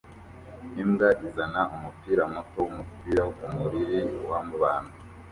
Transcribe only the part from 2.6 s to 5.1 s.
wumupira kumuriri wabantu